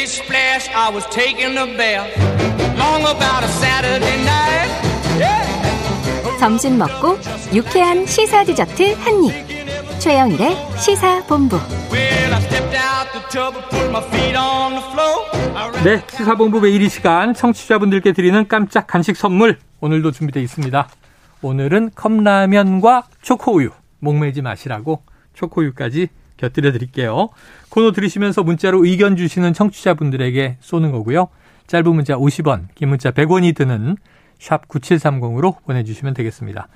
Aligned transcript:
Splish 0.00 0.24
splash, 0.24 0.68
I 0.70 0.88
was 0.88 1.04
taking 1.10 1.58
a 1.58 1.66
bath. 1.76 2.08
Long 2.78 3.02
about 3.02 3.44
a 3.44 3.48
Saturday 3.48 4.16
night. 4.24 4.70
Yeah. 5.18 6.38
점심 6.38 6.78
먹고 6.78 7.18
유쾌한 7.52 8.06
시사 8.06 8.44
디저트 8.44 8.94
한 8.94 9.24
입. 9.24 10.00
최영일의 10.00 10.56
시사 10.78 11.22
본부. 11.26 11.56
Well, 11.92 12.32
I 12.32 12.40
stepped 12.40 12.74
out 12.78 13.12
the 13.12 13.20
tub 13.28 13.54
and 13.54 13.68
put 13.68 13.90
my 13.90 14.02
feet 14.08 14.38
on 14.38 14.72
the 14.72 14.84
floor. 14.90 15.26
I 15.54 15.68
ran 15.68 15.84
네, 15.84 16.02
시사본부 16.16 16.62
매일 16.62 16.80
이 16.80 16.88
시간 16.88 17.34
청취자분들께 17.34 18.14
드리는 18.14 18.48
깜짝 18.48 18.86
간식 18.86 19.16
선물 19.16 19.58
오늘도 19.80 20.12
준비되어 20.12 20.42
있습니다. 20.42 20.88
오늘은 21.42 21.90
컵라면과 21.94 23.02
초코우유 23.20 23.68
목매지 23.98 24.40
마시라고 24.40 25.02
초코우유까지 25.34 26.08
곁들여 26.40 26.72
드릴게요. 26.72 27.28
코너 27.68 27.92
들으시면서 27.92 28.42
문자로 28.42 28.84
의견 28.84 29.16
주시는 29.16 29.52
청취자분들에게 29.52 30.56
쏘는 30.60 30.90
거고요. 30.90 31.28
짧은 31.66 31.94
문자 31.94 32.16
50원, 32.16 32.66
긴 32.74 32.88
문자 32.88 33.10
100원이 33.10 33.54
드는 33.54 33.96
샵 34.38 34.66
9730으로 34.68 35.62
보내주시면 35.64 36.14
되겠습니다. 36.14 36.68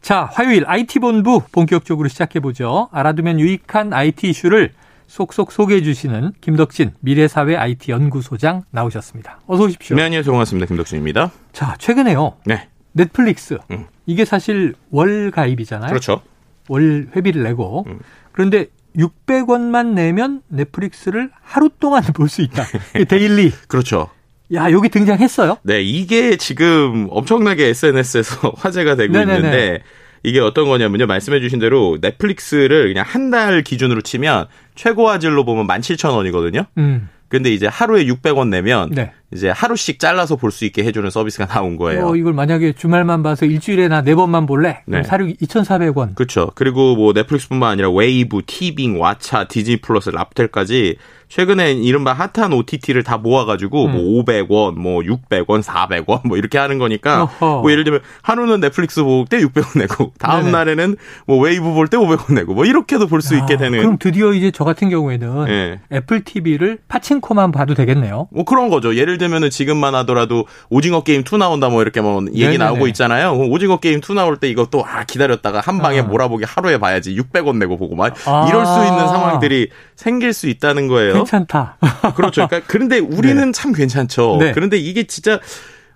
자, 0.00 0.24
화요일 0.24 0.64
IT본부 0.66 1.42
본격적으로 1.52 2.08
시작해보죠. 2.08 2.88
알아두면 2.90 3.38
유익한 3.38 3.92
IT 3.92 4.30
이슈를 4.30 4.72
쏙쏙 5.06 5.52
소개해 5.52 5.82
주시는 5.82 6.32
김덕진 6.40 6.92
미래사회 7.00 7.54
IT 7.54 7.92
연구소장 7.92 8.62
나오셨습니다. 8.70 9.40
어서 9.46 9.64
오십시오. 9.64 9.94
네, 9.94 10.04
안녕하세요. 10.04 10.32
반갑습니다. 10.32 10.66
김덕진입니다. 10.66 11.30
자, 11.52 11.76
최근에요. 11.78 12.38
네. 12.46 12.68
넷플릭스. 12.92 13.58
음. 13.70 13.86
이게 14.06 14.24
사실 14.24 14.74
월 14.90 15.30
가입이잖아요. 15.30 15.90
그렇죠. 15.90 16.22
월 16.68 17.08
회비를 17.14 17.42
내고. 17.42 17.84
음. 17.88 18.00
그런데 18.32 18.66
600원만 18.96 19.88
내면 19.94 20.42
넷플릭스를 20.48 21.30
하루 21.42 21.70
동안 21.78 22.02
볼 22.14 22.28
수 22.28 22.42
있다. 22.42 22.64
데일리. 23.08 23.50
그렇죠. 23.68 24.08
야, 24.54 24.70
여기 24.70 24.88
등장했어요. 24.90 25.58
네, 25.62 25.80
이게 25.82 26.36
지금 26.36 27.06
엄청나게 27.10 27.68
SNS에서 27.68 28.52
화제가 28.58 28.96
되고 28.96 29.12
네네네. 29.12 29.36
있는데 29.36 29.82
이게 30.22 30.40
어떤 30.40 30.68
거냐면요. 30.68 31.06
말씀해 31.06 31.40
주신 31.40 31.58
대로 31.58 31.98
넷플릭스를 32.00 32.88
그냥 32.88 33.04
한 33.08 33.30
달 33.30 33.62
기준으로 33.62 34.02
치면 34.02 34.46
최고 34.74 35.08
화질로 35.08 35.44
보면 35.44 35.66
17,000원이거든요. 35.66 36.66
음. 36.78 37.08
근데 37.28 37.50
이제 37.52 37.66
하루에 37.66 38.04
600원 38.04 38.48
내면 38.48 38.90
네. 38.90 39.12
이제 39.34 39.48
하루씩 39.48 39.98
잘라서 39.98 40.36
볼 40.36 40.50
수 40.52 40.64
있게 40.66 40.84
해주는 40.84 41.08
서비스가 41.08 41.46
나온 41.46 41.76
거예요. 41.76 42.08
어, 42.08 42.16
이걸 42.16 42.32
만약에 42.34 42.72
주말만 42.74 43.22
봐서 43.22 43.46
일주일에 43.46 43.88
나 43.88 44.02
네 44.02 44.14
번만 44.14 44.46
볼래? 44.46 44.82
네. 44.86 45.02
사료 45.04 45.26
2,400원. 45.26 46.14
그렇죠. 46.14 46.50
그리고 46.54 46.94
뭐 46.96 47.12
넷플릭스뿐만 47.14 47.70
아니라 47.70 47.90
웨이브, 47.90 48.42
티빙, 48.46 48.98
왓챠, 48.98 49.48
디즈니 49.48 49.76
플러스, 49.78 50.10
라프텔까지 50.10 50.96
최근에 51.28 51.72
이른바 51.72 52.12
핫한 52.12 52.52
OTT를 52.52 53.04
다 53.04 53.16
모아가지고 53.16 53.86
음. 53.86 53.92
뭐 53.92 54.22
500원, 54.22 54.74
뭐 54.74 55.00
600원, 55.00 55.62
400원 55.62 56.26
뭐 56.26 56.36
이렇게 56.36 56.58
하는 56.58 56.76
거니까 56.78 57.22
어허. 57.22 57.62
뭐 57.62 57.70
예를 57.70 57.84
들면 57.84 58.00
하루는 58.20 58.60
넷플릭스 58.60 59.02
볼 59.02 59.24
때 59.30 59.38
600원 59.38 59.78
내고 59.78 60.12
다음 60.18 60.40
네네. 60.40 60.50
날에는 60.50 60.96
뭐 61.26 61.38
웨이브 61.40 61.72
볼 61.72 61.86
때 61.88 61.96
500원 61.96 62.34
내고 62.34 62.52
뭐 62.52 62.66
이렇게도 62.66 63.06
볼 63.06 63.22
수 63.22 63.34
있게 63.36 63.54
아, 63.54 63.56
되는 63.56 63.78
그럼 63.78 63.96
드디어 63.98 64.32
이제 64.34 64.50
저 64.50 64.64
같은 64.64 64.90
경우에는 64.90 65.48
예. 65.48 65.80
애플 65.90 66.22
TV를 66.22 66.78
파친코만 66.88 67.50
봐도 67.52 67.72
되겠네요. 67.72 68.28
뭐 68.30 68.44
그런 68.44 68.68
거죠. 68.68 68.94
예를 68.94 69.16
들면은 69.22 69.50
지금만 69.50 69.94
하더라도 69.94 70.46
오징어 70.68 71.02
게임 71.02 71.22
2 71.22 71.38
나온다 71.38 71.68
뭐 71.68 71.82
이렇게 71.82 72.00
뭐 72.00 72.22
얘기 72.28 72.40
네네네. 72.40 72.58
나오고 72.58 72.86
있잖아요. 72.88 73.32
오징어 73.34 73.78
게임 73.78 74.00
2 74.00 74.14
나올 74.14 74.36
때 74.36 74.48
이것도 74.48 74.84
아 74.84 75.04
기다렸다가 75.04 75.60
한 75.60 75.78
방에 75.78 76.00
아. 76.00 76.02
몰아보기 76.02 76.44
하루에 76.44 76.78
봐야지 76.78 77.14
600원 77.16 77.58
내고 77.58 77.76
보고 77.76 77.94
막 77.94 78.14
아. 78.26 78.46
이럴 78.48 78.66
수 78.66 78.72
있는 78.84 79.08
상황들이 79.08 79.70
생길 79.96 80.32
수 80.32 80.48
있다는 80.48 80.88
거예요. 80.88 81.14
괜찮다. 81.14 81.76
그렇죠. 82.16 82.46
그러니까 82.48 82.66
그런데 82.66 82.98
우리는 82.98 83.52
참 83.54 83.72
괜찮죠. 83.72 84.38
네. 84.40 84.52
그런데 84.52 84.76
이게 84.76 85.04
진짜 85.04 85.38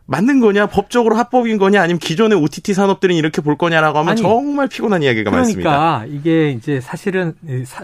맞는 0.06 0.40
거냐, 0.40 0.66
법적으로 0.66 1.16
합법인 1.16 1.58
거냐, 1.58 1.82
아니면 1.82 1.98
기존의 1.98 2.38
OTT 2.38 2.74
산업들은 2.74 3.14
이렇게 3.16 3.42
볼 3.42 3.58
거냐라고 3.58 3.98
하면 3.98 4.12
아니, 4.12 4.22
정말 4.22 4.68
피곤한 4.68 5.02
이야기가 5.02 5.30
많습니다. 5.32 5.70
그러니까 5.70 6.04
이게 6.06 6.50
이제 6.50 6.80
사실은 6.80 7.34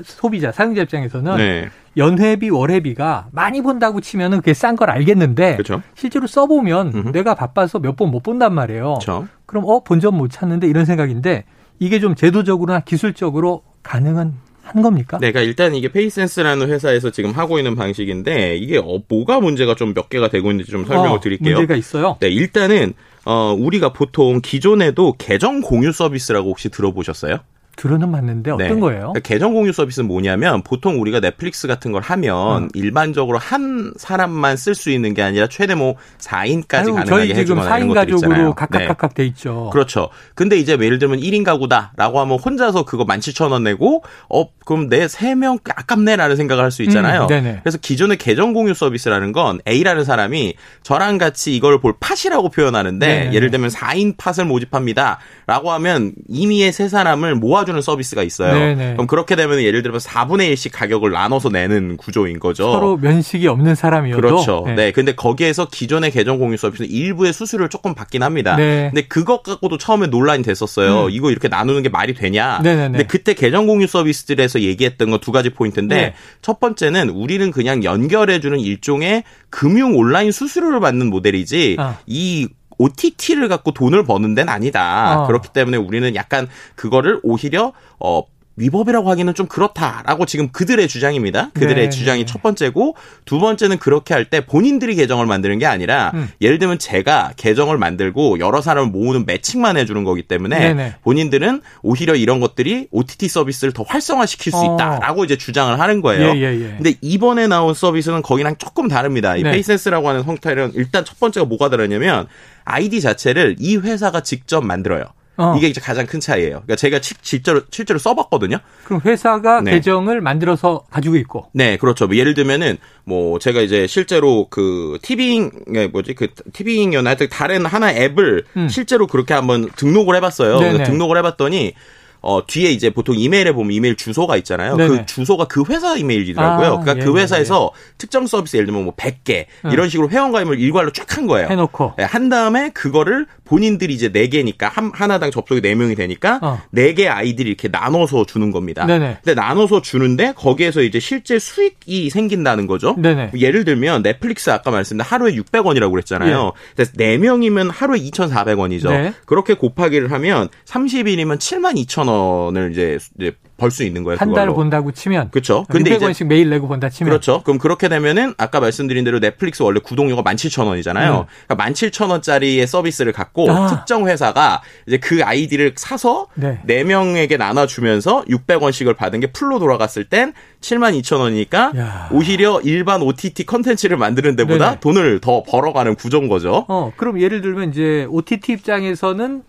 소비자, 0.05 0.53
사용자 0.53 0.83
입장에서는 0.83 1.37
네, 1.37 1.69
연회비, 1.97 2.49
월회비가 2.51 3.27
많이 3.33 3.61
본다고 3.61 4.01
치면은 4.01 4.39
그게 4.39 4.55
싼 4.55 4.77
걸 4.77 4.89
알겠는데 4.91 5.57
그렇죠. 5.57 5.83
실제로 5.95 6.27
써보면 6.27 6.93
음흠. 6.95 7.13
내가 7.13 7.35
바빠서 7.35 7.81
몇 7.81 7.97
번 7.97 8.11
못 8.11 8.23
본단 8.23 8.55
말이에요. 8.55 8.85
그렇죠. 9.01 9.27
그럼 9.47 9.65
어 9.67 9.81
본전 9.83 10.15
못 10.17 10.31
찾는데 10.31 10.67
이런 10.69 10.85
생각인데 10.85 11.45
이게 11.81 11.99
좀 12.01 12.15
제도적으로나 12.15 12.81
기술적으로 12.81 13.63
가능한 13.83 14.35
한 14.73 14.83
겁니까? 14.83 15.19
네, 15.21 15.31
그러니까 15.33 15.41
일단 15.43 15.75
이게 15.75 15.91
페이센스라는 15.91 16.69
회사에서 16.71 17.11
지금 17.11 17.33
하고 17.33 17.59
있는 17.59 17.75
방식인데 17.77 18.57
이게 18.57 18.79
어, 18.79 19.01
뭐가 19.09 19.41
문제가 19.41 19.75
좀 19.75 19.93
몇 19.95 20.09
개가 20.09 20.29
되고 20.29 20.51
있는지 20.51 20.71
좀 20.71 20.85
설명을 20.87 21.11
어, 21.19 21.21
드릴게요. 21.21 21.57
문제가 21.57 21.77
있어요. 21.77 22.17
네, 22.21 22.29
일단은 22.29 22.95
어, 23.25 23.55
우리가 23.59 23.93
보통 23.93 24.41
기존에도 24.43 25.15
계정 25.19 25.61
공유 25.61 25.93
서비스라고 25.93 26.49
혹시 26.51 26.69
들어보셨어요? 26.71 27.39
들어는 27.77 28.13
봤는데 28.13 28.51
어떤 28.51 28.67
네. 28.75 28.81
거예요? 28.81 29.01
그러니까 29.01 29.21
계정 29.21 29.55
공유 29.55 29.73
서비스는 29.73 30.09
뭐냐면 30.09 30.63
보통 30.63 31.01
우리가 31.01 31.21
넷플릭스 31.21 31.67
같은 31.69 31.93
걸 31.93 32.03
하면 32.03 32.65
음. 32.65 32.69
일반적으로 32.75 33.39
한 33.39 33.93
사람만 33.97 34.57
쓸 34.57 34.75
수 34.75 34.91
있는 34.91 35.15
게 35.15 35.23
아니라 35.23 35.47
최대 35.47 35.75
뭐 35.75 35.95
4인까지 36.19 36.75
아유, 36.75 36.95
가능하게 36.95 37.07
저희 37.07 37.27
지금 37.29 37.41
해주거나 37.41 37.63
이런 37.79 37.89
4인 37.89 37.89
것들 37.89 37.95
가족으로 37.95 38.31
있잖아요. 38.33 38.55
각각 38.55 38.79
네. 38.79 38.87
각각 38.87 39.15
돼 39.15 39.25
있죠. 39.27 39.71
그렇죠. 39.73 40.09
근데 40.35 40.57
이제 40.57 40.77
예를 40.81 40.99
들면 40.99 41.21
1인 41.21 41.45
가구다라고 41.45 42.21
하면 42.21 42.39
혼자서 42.39 42.85
그거 42.85 43.05
17,000원 43.05 43.63
내고 43.63 44.03
어 44.29 44.47
그럼 44.65 44.89
내 44.89 45.07
3명 45.07 45.61
아깝네라는 45.65 46.37
생각을 46.37 46.65
할 46.65 46.73
수 46.73 46.83
있잖아요. 46.85 47.23
음, 47.23 47.27
네네. 47.29 47.61
그래서 47.63 47.79
기존의 47.79 48.17
계정 48.17 48.55
공유 48.55 48.73
서비스라는 48.75 49.33
건 49.33 49.61
A라는 49.69 50.05
사람이 50.05 50.55
저랑 50.83 51.19
같이 51.19 51.55
이걸 51.55 51.81
볼 51.81 51.95
팟이라고 52.01 52.49
표현하는데 52.49 53.07
네네네. 53.07 53.35
예를 53.35 53.51
들면 53.51 53.69
4인 53.71 54.17
팟을 54.17 54.47
모집합니다라고 54.47 55.71
하면 55.73 56.13
임의의 56.29 56.73
세 56.73 56.89
사람을 56.89 57.35
모아 57.37 57.62
주는 57.65 57.81
서비스가 57.81 58.23
있어요. 58.23 58.53
네네. 58.53 58.93
그럼 58.93 59.07
그렇게 59.07 59.35
되면 59.35 59.63
예를 59.63 59.83
들면 59.83 60.01
4분의 60.01 60.53
1씩 60.53 60.71
가격을 60.73 61.13
나눠서 61.13 61.49
내는 61.49 61.97
구조인 61.97 62.39
거죠. 62.39 62.71
서로 62.71 62.99
면식이 62.99 63.47
없는 63.49 63.75
사람이어도 63.75 64.21
그렇죠. 64.21 64.65
네. 64.67 64.75
네. 64.75 64.93
근데 64.93 65.15
거기에서 65.15 65.69
기존의 65.69 66.11
계정 66.11 66.39
공유 66.39 66.59
서비스는 66.59 66.91
일부의 66.91 67.33
수수료를 67.33 67.71
조금 67.71 67.95
받긴 67.95 68.23
합니다. 68.23 68.57
네. 68.57 68.91
근데 68.93 69.07
그것 69.07 69.43
갖고도 69.43 69.79
처음에 69.79 70.09
논란이 70.09 70.43
됐었어요. 70.43 71.07
음. 71.07 71.11
이거 71.11 71.31
이렇게 71.31 71.49
나누는 71.49 71.83
게 71.83 71.89
말이 71.89 72.13
되냐. 72.13 72.61
네네네. 72.63 72.89
근데 72.99 73.07
그때 73.07 73.33
계정 73.35 73.67
공유 73.67 73.87
서비스들에서 73.87 74.61
얘기했던 74.61 75.11
건 75.11 75.23
두 75.23 75.31
가지 75.31 75.51
포인트인데 75.51 75.95
네. 75.95 76.15
첫 76.43 76.59
번째는 76.61 77.09
우리는 77.11 77.51
그냥 77.53 77.85
연결해주는 77.85 78.59
일종의 78.59 79.23
금융 79.51 79.97
온라인 79.97 80.33
수수료를 80.33 80.81
받는 80.81 81.09
모델이지 81.11 81.77
아. 81.79 81.99
이 82.07 82.49
OTT를 82.79 83.49
갖고 83.49 83.73
돈을 83.73 84.05
버는 84.05 84.35
데는 84.35 84.53
아니다. 84.53 85.23
어. 85.23 85.27
그렇기 85.27 85.49
때문에 85.49 85.77
우리는 85.77 86.15
약간 86.15 86.49
그거를 86.75 87.21
오히려 87.23 87.73
어 87.99 88.23
위법이라고 88.57 89.11
하기는 89.11 89.35
좀 89.35 89.47
그렇다라고 89.47 90.27
지금 90.27 90.49
그들의 90.49 90.87
주장입니다. 90.89 91.51
그들의 91.55 91.75
네, 91.85 91.89
주장이 91.91 92.21
네. 92.21 92.27
첫 92.27 92.43
번째고 92.43 92.97
두 93.25 93.39
번째는 93.41 93.79
그렇게 93.79 94.15
할 94.15 94.23
때 94.33 94.47
본인들이 94.47 94.95
계정을 94.95 95.27
만드는 95.27 95.59
게 95.59 95.67
아니라 95.67 96.13
음. 96.15 96.29
예를 96.41 96.59
들면 96.59 96.79
제가 96.79 97.33
계정을 97.37 97.77
만들고 97.77 98.39
여러 98.39 98.61
사람을 98.61 98.91
모으는 98.91 99.27
매칭만 99.27 99.77
해주는 99.77 100.05
거기 100.05 100.23
때문에 100.23 100.59
네네. 100.59 100.95
본인들은 101.03 101.61
오히려 101.83 102.15
이런 102.15 102.41
것들이 102.41 102.87
OTT 102.93 103.29
서비스를 103.29 103.73
더 103.73 103.83
활성화시킬 103.83 104.53
수 104.53 104.59
어. 104.59 104.75
있다라고 104.75 105.25
이제 105.25 105.37
주장을 105.37 105.79
하는 105.79 106.01
거예요. 106.03 106.29
예, 106.29 106.41
예, 106.41 106.61
예. 106.61 106.75
근데 106.77 106.95
이번에 107.01 107.47
나온 107.49 107.75
서비스는 107.75 108.23
거기랑 108.23 108.57
조금 108.57 108.89
다릅니다. 108.89 109.37
이 109.37 109.43
네. 109.43 109.51
페이센스라고 109.51 110.09
하는 110.09 110.23
형태는 110.23 110.73
일단 110.75 111.05
첫 111.05 111.19
번째가 111.19 111.47
뭐가 111.47 111.69
다르냐면 111.69 112.27
아이디 112.65 113.01
자체를 113.01 113.57
이 113.59 113.77
회사가 113.77 114.21
직접 114.23 114.65
만들어요. 114.65 115.05
어. 115.43 115.55
이게 115.57 115.67
이제 115.69 115.81
가장 115.81 116.07
큰 116.07 116.21
차이예요. 116.21 116.51
그러니까 116.65 116.77
제가 116.77 117.01
시- 117.03 117.15
실제로 117.23 117.63
실제로 117.71 117.99
써봤거든요. 117.99 118.59
그럼 118.85 119.01
회사가 119.05 119.61
네. 119.63 119.73
계정을 119.73 120.21
만들어서 120.21 120.85
가지고 120.91 121.17
있고 121.17 121.47
네, 121.53 121.77
그렇죠. 121.77 122.07
뭐 122.07 122.17
예를 122.17 122.35
들면은 122.35 122.79
뭐 123.05 123.39
제가 123.39 123.61
이제 123.61 123.87
실제로 123.87 124.47
그 124.51 124.99
티빙 125.03 125.51
예, 125.75 125.87
뭐지 125.89 126.15
그 126.15 126.29
티빙이나 126.53 127.15
다른 127.31 127.67
하나 127.67 127.93
앱을 127.93 128.45
음. 128.57 128.69
실제로 128.69 129.07
그렇게 129.07 129.35
한번 129.35 129.69
등록을 129.77 130.17
해봤어요. 130.17 130.59
네네. 130.59 130.73
그래서 130.73 130.91
등록을 130.91 131.17
해봤더니 131.19 131.75
어, 132.23 132.47
뒤에 132.47 132.71
이제 132.71 132.91
보통 132.91 133.17
이메일에 133.19 133.53
보면 133.53 133.73
이메일 133.73 133.97
주소가 133.97 134.37
있잖아요. 134.39 134.77
네네. 134.77 134.89
그 134.89 135.07
주소가 135.07 135.47
그 135.47 135.65
회사 135.69 135.97
이메일이더라고요. 135.97 136.67
아, 136.67 136.81
그러니까 136.81 136.97
예, 136.99 137.05
그 137.05 137.19
회사에서 137.19 137.73
특정 137.99 138.27
서비스 138.27 138.57
예를 138.57 138.67
들면 138.67 138.85
뭐 138.85 138.95
100개 138.95 139.47
이런 139.73 139.89
식으로 139.89 140.09
회원 140.09 140.33
가입을 140.33 140.59
일괄로 140.59 140.93
쫙 140.93 141.17
한 141.17 141.27
거예요. 141.27 141.49
해놓고 141.49 141.95
예, 141.99 142.05
한 142.05 142.29
다음에 142.29 142.71
그거를 142.71 143.27
본인들이 143.45 143.93
이제 143.93 144.11
네 144.11 144.29
개니까 144.29 144.69
한 144.69 144.93
하나당 144.95 145.31
접속이 145.31 145.61
네 145.61 145.75
명이 145.75 145.95
되니까 145.95 146.39
어. 146.41 146.63
네개 146.71 147.09
아이들이 147.09 147.49
이렇게 147.51 147.69
나눠서 147.69 148.25
주는 148.25 148.51
겁니다. 148.51 148.87
네네. 148.87 149.19
근데 149.23 149.35
나눠서 149.35 149.83
주는데 149.83 150.33
거기에서 150.37 150.81
이제 150.81 151.01
실제 151.01 151.39
수익이 151.39 152.09
생긴다는 152.09 152.67
거죠. 152.67 152.95
네네. 152.99 153.33
예를 153.37 153.65
들면 153.65 154.03
넷플릭스 154.03 154.49
아까 154.51 154.71
말씀드린 154.71 155.07
하루에 155.07 155.35
600원이라고 155.35 155.91
그랬잖아요. 155.91 156.53
그래서 156.75 156.93
4명이면 156.93 157.71
하루에 157.73 157.99
2,400원이죠. 157.99 158.89
네. 158.89 159.13
그렇게 159.27 159.55
곱하기를 159.55 160.11
하면 160.13 160.49
30일이면 160.65 161.39
72,000원 161.39 162.12
원을 162.13 162.73
이제, 162.73 162.99
이제 163.19 163.33
벌 163.63 163.71
수 163.71 163.85
있는 163.85 164.03
거예요. 164.03 164.17
한 164.19 164.33
달. 164.35 164.49
본다고 164.49 164.91
치면 164.91 165.31
그렇죠. 165.31 165.65
근데 165.69 165.95
이제 165.95 166.05
600원씩 166.05 166.27
매일 166.27 166.51
내고 166.51 166.67
본다 166.67 166.89
치면 166.89 167.09
그렇죠. 167.09 167.43
그럼 167.45 167.59
그렇게 167.59 167.89
되면은 167.89 168.35
아까 168.37 168.59
말씀드린 168.59 169.05
대로 169.05 169.21
넷플릭스 169.21 169.63
원래 169.63 169.79
구독료가 169.79 170.23
17,000원이잖아요. 170.23 171.21
음. 171.21 171.25
그러니까 171.47 171.71
17,000원짜리의 171.71 172.67
서비스를 172.67 173.13
갖고 173.13 173.49
아. 173.51 173.69
특정 173.69 174.09
회사가 174.09 174.63
이제 174.89 174.97
그 174.99 175.23
아이디를 175.23 175.75
사서 175.77 176.27
네. 176.35 176.61
네. 176.65 176.83
명에게 176.83 177.37
나눠 177.37 177.67
주면서 177.67 178.25
600원씩을 178.25 178.97
받은 178.97 179.21
게 179.21 179.31
full로 179.33 179.61
돌아갔을 179.61 180.05
땐 180.05 180.33
72,000원이니까 180.61 181.77
야. 181.79 182.09
오히려 182.11 182.61
일반 182.65 183.01
OTT 183.01 183.47
컨텐츠를 183.47 183.97
만드는 183.97 184.35
데보다 184.35 184.71
네네. 184.71 184.81
돈을 184.81 185.21
더 185.21 185.43
벌어가는 185.45 185.95
구조인 185.95 186.29
거죠. 186.29 186.67
어, 186.69 186.93
그럼 186.97 187.21
예를 187.21 187.41
들면 187.43 187.71
이제 187.71 188.07
OTT 188.11 188.53
입장에서는 188.55 189.43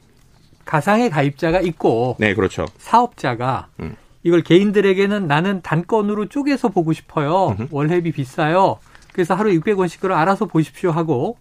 가상의 0.65 1.09
가입자가 1.09 1.59
있고 1.61 2.15
네, 2.19 2.33
그렇죠. 2.33 2.65
사업자가 2.77 3.67
음. 3.79 3.95
이걸 4.23 4.41
개인들에게는 4.41 5.27
나는 5.27 5.61
단건으로 5.61 6.27
쪼개서 6.27 6.69
보고 6.69 6.93
싶어요. 6.93 7.55
월회비 7.71 8.11
비싸요. 8.13 8.79
그래서 9.11 9.35
하루 9.35 9.51
600원씩 9.51 9.95
그걸 9.97 10.13
알아서 10.13 10.45
보십시오 10.45 10.91
하고 10.91 11.37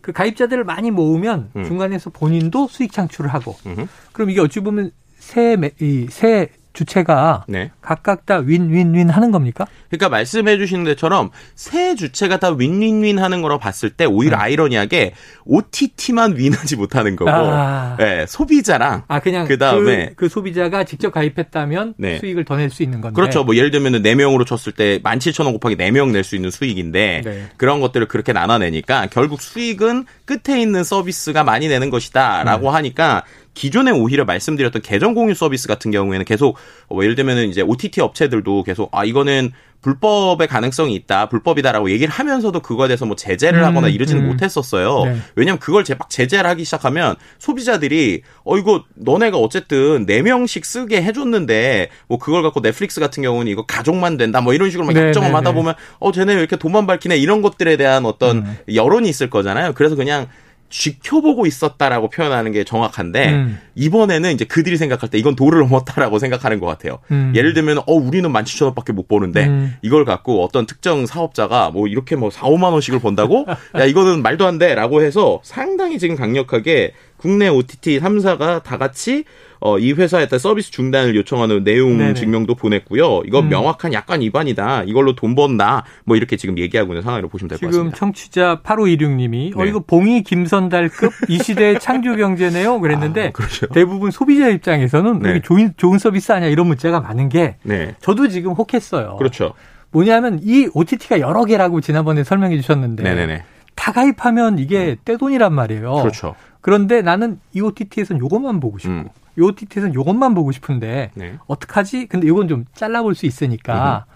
그 0.00 0.12
가입자들을 0.12 0.64
많이 0.64 0.90
모으면 0.90 1.50
음. 1.56 1.64
중간에서 1.64 2.10
본인도 2.10 2.68
수익 2.68 2.92
창출을 2.92 3.32
하고 3.32 3.56
음흠. 3.66 3.86
그럼 4.12 4.30
이게 4.30 4.40
어찌 4.40 4.60
보면 4.60 4.90
새, 5.18 5.56
매- 5.56 5.70
이새 5.80 6.48
주체가 6.76 7.44
네. 7.48 7.70
각각 7.80 8.26
다 8.26 8.36
윈윈윈 8.36 9.08
하는 9.08 9.30
겁니까? 9.30 9.66
그러니까 9.88 10.10
말씀해 10.10 10.58
주시는 10.58 10.84
데처럼 10.84 11.30
세 11.54 11.94
주체가 11.94 12.36
다 12.38 12.50
윈윈윈 12.52 13.18
하는 13.18 13.40
거로 13.42 13.58
봤을 13.58 13.90
때 13.90 14.04
오히려 14.04 14.36
아이러니하게 14.36 15.14
OTT만 15.46 16.36
윈하지 16.36 16.76
못하는 16.76 17.16
거고 17.16 17.30
아. 17.30 17.96
예, 18.00 18.26
소비자랑 18.28 19.04
아, 19.08 19.20
그냥 19.20 19.46
그다음에 19.46 20.08
그, 20.10 20.14
그 20.16 20.28
소비자가 20.28 20.84
직접 20.84 21.10
가입했다면 21.10 21.94
네. 21.96 22.18
수익을 22.18 22.44
더 22.44 22.56
낼 22.56 22.70
수 22.70 22.82
있는 22.82 23.00
건데. 23.00 23.14
그렇죠. 23.14 23.44
뭐 23.44 23.56
예를 23.56 23.70
들면 23.70 24.02
4명으로 24.02 24.44
쳤을 24.46 24.72
때 24.72 24.98
17,000원 25.02 25.52
곱하기 25.52 25.76
4명 25.76 26.10
낼 26.10 26.24
수 26.24 26.36
있는 26.36 26.50
수익인데 26.50 27.22
네. 27.24 27.46
그런 27.56 27.80
것들을 27.80 28.06
그렇게 28.08 28.32
나눠내니까 28.32 29.06
결국 29.10 29.40
수익은 29.40 30.04
끝에 30.24 30.60
있는 30.60 30.84
서비스가 30.84 31.44
많이 31.44 31.68
내는 31.68 31.86
네. 31.86 31.90
것이다라고 31.90 32.70
하니까 32.70 33.24
기존에 33.56 33.90
오히려 33.90 34.24
말씀드렸던 34.26 34.82
계정 34.82 35.14
공유 35.14 35.34
서비스 35.34 35.66
같은 35.66 35.90
경우에는 35.90 36.26
계속 36.26 36.58
뭐 36.90 37.02
예를 37.02 37.16
들면은 37.16 37.48
이제 37.48 37.62
OTT 37.62 38.02
업체들도 38.02 38.62
계속 38.64 38.90
아 38.94 39.04
이거는 39.04 39.50
불법의 39.80 40.48
가능성이 40.48 40.94
있다, 40.94 41.28
불법이다라고 41.28 41.90
얘기를 41.90 42.12
하면서도 42.12 42.60
그거에 42.60 42.88
대해서 42.88 43.06
뭐 43.06 43.14
제재를 43.16 43.60
음, 43.60 43.64
하거나 43.64 43.88
이러지는 43.88 44.24
음. 44.24 44.28
못했었어요. 44.28 45.04
네. 45.04 45.16
왜냐면 45.36 45.58
그걸 45.58 45.84
제- 45.84 45.94
막 45.94 46.10
제재를 46.10 46.48
하기 46.50 46.64
시작하면 46.64 47.14
소비자들이 47.38 48.22
어 48.44 48.58
이거 48.58 48.84
너네가 48.94 49.38
어쨌든 49.38 50.04
네 50.06 50.20
명씩 50.22 50.64
쓰게 50.64 51.02
해줬는데 51.02 51.88
뭐 52.08 52.18
그걸 52.18 52.42
갖고 52.42 52.60
넷플릭스 52.60 53.00
같은 53.00 53.22
경우는 53.22 53.50
이거 53.50 53.64
가족만 53.64 54.16
된다 54.18 54.40
뭐 54.40 54.52
이런 54.54 54.70
식으로 54.70 54.86
막 54.86 54.92
네, 54.92 55.06
약정을 55.08 55.28
네, 55.28 55.34
하다 55.34 55.50
네. 55.50 55.54
보면 55.54 55.74
어 56.00 56.12
쟤네 56.12 56.34
왜 56.34 56.40
이렇게 56.40 56.56
돈만 56.56 56.86
밝히네 56.86 57.16
이런 57.16 57.40
것들에 57.40 57.76
대한 57.76 58.04
어떤 58.06 58.38
음. 58.38 58.56
여론이 58.74 59.08
있을 59.08 59.30
거잖아요. 59.30 59.72
그래서 59.74 59.94
그냥 59.94 60.26
지켜보고 60.68 61.46
있었다라고 61.46 62.10
표현하는 62.10 62.52
게 62.52 62.64
정확한데 62.64 63.30
음. 63.30 63.58
이번에는 63.74 64.32
이제 64.32 64.44
그들이 64.44 64.76
생각할 64.76 65.08
때 65.08 65.18
이건 65.18 65.36
도를 65.36 65.60
넘었다라고 65.60 66.18
생각하는 66.20 66.60
것 66.60 66.66
같아요. 66.66 66.98
음. 67.10 67.32
예를 67.34 67.54
들면 67.54 67.78
어 67.86 67.92
우리는 67.92 68.30
17,000원밖에 68.30 68.92
못 68.92 69.08
버는데 69.08 69.46
음. 69.46 69.74
이걸 69.82 70.04
갖고 70.04 70.44
어떤 70.44 70.66
특정 70.66 71.06
사업자가 71.06 71.70
뭐 71.70 71.86
이렇게 71.86 72.16
뭐 72.16 72.30
4, 72.30 72.46
5만 72.46 72.72
원씩을 72.72 72.98
번다고 73.00 73.46
야 73.76 73.84
이거는 73.84 74.22
말도 74.22 74.46
안 74.46 74.58
돼라고 74.58 75.02
해서 75.02 75.40
상당히 75.42 75.98
지금 75.98 76.16
강력하게 76.16 76.92
국내 77.16 77.48
OTT 77.48 78.00
3사가 78.00 78.62
다 78.62 78.78
같이 78.78 79.24
어, 79.60 79.78
이 79.78 79.92
회사에 79.92 80.26
따라 80.28 80.38
서비스 80.38 80.70
중단을 80.70 81.14
요청하는 81.16 81.64
내용 81.64 81.98
네네. 81.98 82.14
증명도 82.14 82.54
보냈고요. 82.54 83.22
이건 83.26 83.44
음. 83.44 83.48
명확한 83.48 83.92
약관 83.92 84.20
위반이다. 84.20 84.84
이걸로 84.84 85.14
돈 85.14 85.34
번다. 85.34 85.84
뭐 86.04 86.16
이렇게 86.16 86.36
지금 86.36 86.58
얘기하고 86.58 86.92
있는 86.92 87.02
상황으로 87.02 87.28
보시면 87.28 87.48
될것 87.48 87.60
지금 87.60 87.90
같습니다. 87.90 87.96
청취자 87.96 88.60
8516님이 88.62 89.56
어 89.56 89.62
네. 89.62 89.68
이거 89.70 89.80
봉이 89.80 90.22
김선달급 90.22 91.12
이 91.28 91.38
시대의 91.38 91.80
창조 91.80 92.16
경제네요. 92.16 92.80
그랬는데 92.80 93.28
아, 93.28 93.32
그렇죠. 93.32 93.66
대부분 93.68 94.10
소비자 94.10 94.48
입장에서는 94.48 95.20
네. 95.20 95.40
좋은 95.42 95.74
좋은 95.76 95.98
서비스 95.98 96.32
아니야 96.32 96.48
이런 96.48 96.66
문자가 96.66 97.00
많은 97.00 97.28
게 97.28 97.56
네. 97.62 97.94
저도 98.00 98.28
지금 98.28 98.52
혹했어요. 98.52 99.16
그렇죠. 99.16 99.54
뭐냐면 99.90 100.40
이 100.42 100.68
OTT가 100.74 101.20
여러 101.20 101.44
개라고 101.44 101.80
지난번에 101.80 102.24
설명해 102.24 102.56
주셨는데 102.56 103.02
네네네. 103.02 103.44
다 103.74 103.92
가입하면 103.92 104.58
이게 104.58 104.96
떼돈이란 105.04 105.52
말이에요. 105.52 105.94
그렇죠. 105.94 106.34
그런데 106.60 107.02
나는 107.02 107.38
이 107.52 107.60
OTT에선 107.60 108.18
요것만 108.18 108.58
보고 108.60 108.78
싶고 108.78 108.92
음. 108.92 109.08
이 109.38 109.42
OTT에선 109.42 109.94
요것만 109.94 110.34
보고 110.34 110.52
싶은데 110.52 111.10
네. 111.14 111.34
어떡하지? 111.46 112.06
근데 112.06 112.26
이건 112.26 112.48
좀 112.48 112.64
잘라볼 112.74 113.14
수 113.14 113.26
있으니까. 113.26 114.06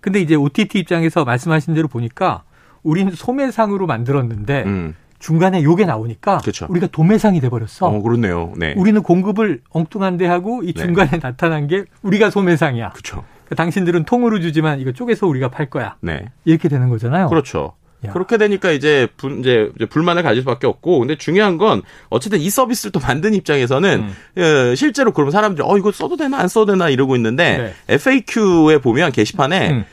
근데 0.00 0.20
이제 0.20 0.34
OTT 0.34 0.78
입장에서 0.78 1.24
말씀하신 1.24 1.74
대로 1.74 1.88
보니까 1.88 2.42
우리는 2.82 3.12
소매상으로 3.12 3.86
만들었는데 3.86 4.62
음. 4.64 4.94
중간에 5.18 5.62
요게 5.62 5.84
나오니까 5.84 6.38
그쵸. 6.38 6.66
우리가 6.70 6.86
도매상이 6.86 7.40
돼버렸어. 7.40 7.86
어, 7.86 8.02
그렇네요. 8.02 8.54
네. 8.56 8.74
우리는 8.76 9.02
공급을 9.02 9.60
엉뚱한데 9.68 10.26
하고 10.26 10.62
이 10.62 10.72
네. 10.72 10.82
중간에 10.82 11.18
나타난 11.20 11.66
게 11.66 11.84
우리가 12.00 12.30
소매상이야. 12.30 12.90
그렇죠. 12.90 13.24
그러니까 13.44 13.54
당신들은 13.56 14.04
통으로 14.04 14.40
주지만 14.40 14.80
이거 14.80 14.92
쪼개서 14.92 15.26
우리가 15.26 15.50
팔 15.50 15.68
거야. 15.68 15.96
네. 16.00 16.24
이렇게 16.46 16.70
되는 16.70 16.88
거잖아요. 16.88 17.28
그렇죠. 17.28 17.74
야. 18.06 18.12
그렇게 18.12 18.38
되니까 18.38 18.70
이제 18.70 19.08
분 19.16 19.40
이제 19.40 19.70
이제 19.76 19.86
불만을 19.86 20.22
가질 20.22 20.42
수밖에 20.42 20.66
없고 20.66 21.00
근데 21.00 21.16
중요한 21.16 21.58
건 21.58 21.82
어쨌든 22.08 22.40
이 22.40 22.48
서비스를 22.48 22.92
또 22.92 23.00
만든 23.00 23.34
입장에서는 23.34 24.10
음. 24.36 24.42
어, 24.42 24.74
실제로 24.74 25.12
그러면 25.12 25.32
사람들이 25.32 25.66
어 25.66 25.76
이거 25.76 25.92
써도 25.92 26.16
되나 26.16 26.38
안 26.38 26.48
써도 26.48 26.72
되나 26.72 26.88
이러고 26.88 27.16
있는데 27.16 27.74
FAQ에 27.88 28.78
보면 28.78 29.12
게시판에 29.12 29.70
음. 29.70 29.84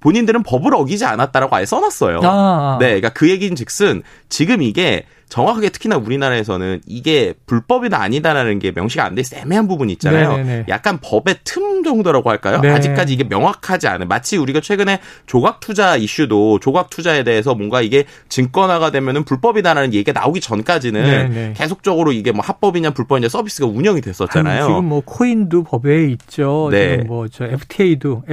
본인들은 0.00 0.42
법을 0.42 0.74
어기지 0.74 1.04
않았다라고 1.04 1.54
아예 1.54 1.66
써놨어요. 1.66 2.20
아, 2.22 2.28
아. 2.28 2.78
네, 2.80 2.86
그러니까 2.86 3.10
그 3.10 3.28
얘기인 3.28 3.54
즉슨 3.54 4.02
지금 4.28 4.62
이게 4.62 5.04
정확하게 5.30 5.70
특히나 5.70 5.96
우리나라에서는 5.96 6.82
이게 6.86 7.32
불법이다 7.46 8.00
아니다라는 8.00 8.58
게 8.58 8.72
명시가 8.72 9.04
안 9.04 9.14
돼 9.14 9.22
있어 9.22 9.36
애매한 9.36 9.66
부분이 9.68 9.92
있잖아요. 9.94 10.36
네네네. 10.36 10.64
약간 10.68 10.98
법의 11.00 11.36
틈 11.44 11.82
정도라고 11.82 12.28
할까요? 12.28 12.60
네. 12.60 12.68
아직까지 12.70 13.14
이게 13.14 13.24
명확하지 13.24 13.88
않은 13.88 14.08
마치 14.08 14.36
우리가 14.36 14.60
최근에 14.60 15.00
조각 15.26 15.60
투자 15.60 15.96
이슈도 15.96 16.58
조각 16.60 16.90
투자에 16.90 17.24
대해서 17.24 17.54
뭔가 17.54 17.80
이게 17.80 18.04
증권화가 18.28 18.90
되면은 18.90 19.24
불법이다라는 19.24 19.94
얘기가 19.94 20.18
나오기 20.20 20.40
전까지는 20.40 21.02
네네. 21.02 21.52
계속적으로 21.56 22.12
이게 22.12 22.32
뭐 22.32 22.42
합법이냐 22.44 22.90
불법이냐 22.90 23.28
서비스가 23.28 23.66
운영이 23.68 24.00
됐었잖아요. 24.00 24.64
아니, 24.64 24.68
지금 24.68 24.84
뭐 24.86 25.00
코인도 25.04 25.62
법에 25.62 26.06
있죠. 26.10 26.68
네. 26.72 26.90
지금 26.98 27.06
뭐저 27.06 27.44
FTA도 27.46 28.24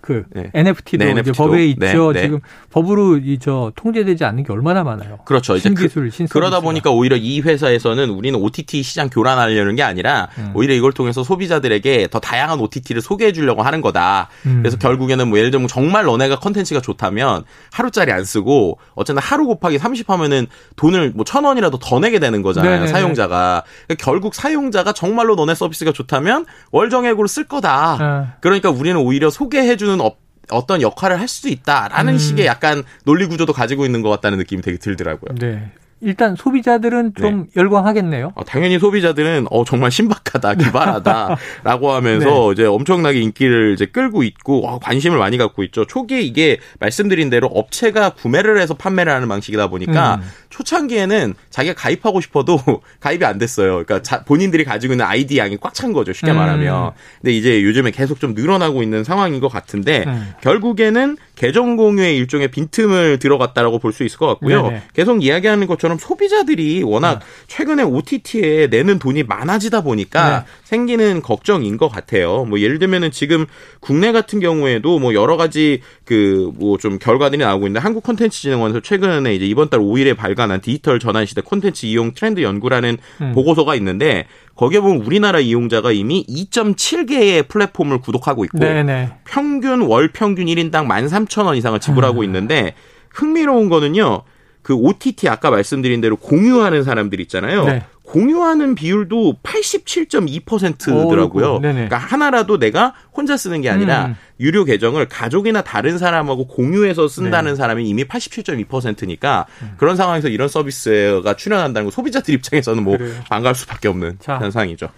그 0.00 0.24
네. 0.34 0.50
NFT도 0.52 1.04
네, 1.04 1.10
이제 1.10 1.18
NFT 1.20 1.32
도. 1.32 1.44
법에 1.44 1.56
네, 1.58 1.66
있죠. 1.90 2.12
네. 2.12 2.22
지금 2.22 2.40
법으로 2.70 3.16
이 3.18 3.38
저 3.38 3.70
통제되지 3.76 4.24
않는 4.24 4.44
게 4.44 4.52
얼마나 4.52 4.82
많아요. 4.82 5.18
그렇죠. 5.24 5.56
이제 5.56 5.68
그- 5.68 5.76
신기술, 5.76 6.10
신 6.10 6.25
서비스. 6.26 6.32
그러다 6.32 6.60
보니까 6.60 6.90
오히려 6.90 7.16
이 7.16 7.40
회사에서는 7.40 8.10
우리는 8.10 8.38
OTT 8.38 8.82
시장 8.82 9.08
교란하려는 9.08 9.76
게 9.76 9.82
아니라 9.82 10.28
음. 10.38 10.52
오히려 10.54 10.74
이걸 10.74 10.92
통해서 10.92 11.22
소비자들에게 11.22 12.08
더 12.10 12.18
다양한 12.18 12.58
OTT를 12.60 13.02
소개해 13.02 13.32
주려고 13.32 13.62
하는 13.62 13.80
거다. 13.82 14.28
음. 14.46 14.60
그래서 14.62 14.76
결국에는 14.78 15.28
뭐 15.28 15.38
예를 15.38 15.50
들면 15.50 15.68
정말 15.68 16.04
너네가 16.04 16.38
컨텐츠가 16.40 16.80
좋다면 16.80 17.44
하루짜리 17.70 18.10
안 18.12 18.24
쓰고 18.24 18.78
어쨌든 18.94 19.22
하루 19.22 19.46
곱하기 19.46 19.78
30 19.78 20.10
하면은 20.10 20.46
돈을 20.76 21.12
뭐 21.14 21.26
천 21.26 21.44
원이라도 21.44 21.78
더 21.78 21.98
내게 21.98 22.18
되는 22.18 22.40
거잖아요. 22.40 22.70
네네네. 22.70 22.90
사용자가. 22.92 23.64
그러니까 23.86 24.04
결국 24.04 24.34
사용자가 24.34 24.92
정말로 24.92 25.34
너네 25.34 25.54
서비스가 25.54 25.92
좋다면 25.92 26.46
월 26.70 26.88
정액으로 26.88 27.26
쓸 27.26 27.44
거다. 27.44 27.98
아. 28.00 28.32
그러니까 28.40 28.70
우리는 28.70 28.96
오히려 28.98 29.28
소개해 29.28 29.76
주는 29.76 30.00
업 30.00 30.18
어떤 30.50 30.80
역할을 30.80 31.18
할 31.18 31.26
수도 31.26 31.48
있다라는 31.48 32.12
음. 32.14 32.18
식의 32.18 32.46
약간 32.46 32.84
논리 33.04 33.26
구조도 33.26 33.52
가지고 33.52 33.84
있는 33.84 34.02
것 34.02 34.08
같다는 34.10 34.38
느낌이 34.38 34.62
되게 34.62 34.78
들더라고요. 34.78 35.34
네. 35.40 35.72
일단 36.00 36.36
소비자들은 36.36 37.14
좀 37.14 37.46
열광하겠네요. 37.56 38.32
어, 38.34 38.44
당연히 38.44 38.78
소비자들은 38.78 39.46
어 39.50 39.64
정말 39.64 39.90
신박하다, 39.90 40.54
기발하다라고 40.54 41.90
하면서 41.90 42.26
네. 42.48 42.52
이제 42.52 42.64
엄청나게 42.66 43.20
인기를 43.20 43.72
이제 43.72 43.86
끌고 43.86 44.22
있고 44.22 44.66
어, 44.66 44.78
관심을 44.78 45.18
많이 45.18 45.38
갖고 45.38 45.62
있죠. 45.64 45.86
초기에 45.86 46.20
이게 46.20 46.58
말씀드린 46.80 47.30
대로 47.30 47.46
업체가 47.48 48.10
구매를 48.10 48.60
해서 48.60 48.74
판매를 48.74 49.12
하는 49.12 49.26
방식이다 49.28 49.68
보니까 49.68 50.16
음. 50.16 50.28
초창기에는 50.50 51.34
자기가 51.50 51.74
가입하고 51.74 52.20
싶어도 52.20 52.58
가입이 53.00 53.24
안 53.24 53.38
됐어요. 53.38 53.72
그러니까 53.84 54.02
자- 54.02 54.22
본인들이 54.24 54.64
가지고 54.64 54.94
있는 54.94 55.04
아이디 55.04 55.38
양이 55.38 55.56
꽉 55.60 55.74
찬 55.74 55.92
거죠. 55.92 56.12
쉽게 56.14 56.30
음. 56.32 56.36
말하면. 56.36 56.92
근데 57.20 57.32
이제 57.32 57.62
요즘에 57.62 57.90
계속 57.90 58.18
좀 58.20 58.32
늘어나고 58.34 58.82
있는 58.82 59.04
상황인 59.04 59.40
것 59.40 59.48
같은데 59.48 60.04
음. 60.06 60.32
결국에는 60.42 61.16
계정 61.34 61.76
공유의 61.76 62.16
일종의 62.16 62.48
빈틈을 62.48 63.18
들어갔다라고 63.18 63.78
볼 63.78 63.92
수 63.92 64.04
있을 64.04 64.18
것 64.18 64.26
같고요. 64.26 64.62
네네. 64.62 64.82
계속 64.94 65.22
이야기하는 65.22 65.66
것처럼 65.66 65.98
소비자들이 65.98 66.82
워낙 66.82 67.18
네. 67.20 67.24
최근에 67.48 67.82
OTT에 67.82 68.66
내는 68.68 68.98
돈이 68.98 69.22
많아지다 69.24 69.82
보니까 69.82 70.40
네. 70.40 70.46
생기는 70.64 71.20
걱정인 71.22 71.76
것 71.76 71.88
같아요. 71.88 72.44
뭐 72.44 72.60
예를 72.60 72.78
들면은 72.78 73.10
지금 73.10 73.46
국내 73.80 74.12
같은 74.12 74.40
경우에도 74.40 74.98
뭐 74.98 75.12
여러 75.14 75.36
가지 75.36 75.80
그 76.04 76.50
뭐 76.58 76.76
좀 76.78 76.98
결과들이 76.98 77.42
나오고 77.42 77.66
있는데 77.66 77.80
한국 77.80 78.02
콘텐츠진흥원에서 78.04 78.80
최근에 78.80 79.34
이제 79.34 79.46
이번 79.46 79.68
달 79.70 79.80
5일에 79.80 80.14
발 80.16 80.34
간한 80.36 80.60
디지털 80.60 81.00
전환 81.00 81.26
시대 81.26 81.40
콘텐츠 81.40 81.86
이용 81.86 82.12
트렌드 82.14 82.42
연구라는 82.42 82.98
음. 83.20 83.32
보고서가 83.32 83.74
있는데 83.74 84.26
거기에 84.54 84.80
보면 84.80 85.02
우리나라 85.02 85.40
이용자가 85.40 85.90
이미 85.90 86.24
2.7개의 86.28 87.48
플랫폼을 87.48 88.00
구독하고 88.00 88.44
있고 88.44 88.58
네네. 88.58 89.10
평균 89.24 89.82
월 89.82 90.08
평균 90.12 90.46
1인당 90.46 90.86
13,000원 90.86 91.56
이상을 91.56 91.80
지불하고 91.80 92.22
있는데 92.24 92.74
흥미로운 93.10 93.68
거는요. 93.68 94.22
그 94.62 94.74
OTT 94.74 95.28
아까 95.28 95.50
말씀드린 95.50 96.00
대로 96.00 96.16
공유하는 96.16 96.82
사람들 96.82 97.20
있잖아요. 97.20 97.64
네. 97.64 97.84
공유하는 98.16 98.74
비율도 98.74 99.40
87.2%더라고요. 99.42 101.46
어이구, 101.46 101.60
네네. 101.60 101.74
그러니까 101.74 101.98
하나라도 101.98 102.58
내가 102.58 102.94
혼자 103.12 103.36
쓰는 103.36 103.60
게 103.60 103.68
아니라 103.68 104.06
음. 104.06 104.16
유료 104.40 104.64
계정을 104.64 105.06
가족이나 105.06 105.60
다른 105.60 105.98
사람하고 105.98 106.46
공유해서 106.46 107.08
쓴다는 107.08 107.52
네. 107.52 107.56
사람이 107.56 107.86
이미 107.86 108.04
87.2%니까 108.04 109.44
그런 109.76 109.96
상황에서 109.96 110.28
이런 110.28 110.48
서비스가 110.48 111.34
출연한다는 111.34 111.84
거 111.84 111.90
소비자들 111.90 112.32
입장에서는 112.32 112.82
뭐 112.82 112.96
그래요. 112.96 113.12
반가울 113.28 113.54
수밖에 113.54 113.88
없는 113.88 114.16
자. 114.18 114.38
현상이죠. 114.38 114.88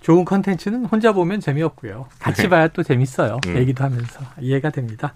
좋은 0.00 0.24
컨텐츠는 0.24 0.86
혼자 0.86 1.12
보면 1.12 1.40
재미없고요. 1.40 2.06
같이 2.20 2.42
네. 2.42 2.48
봐야 2.48 2.68
또 2.68 2.82
재밌어요. 2.82 3.38
음. 3.48 3.56
얘기도 3.58 3.84
하면서 3.84 4.20
이해가 4.40 4.70
됩니다. 4.70 5.12